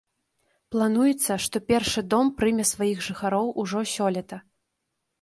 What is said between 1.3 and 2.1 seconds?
што першы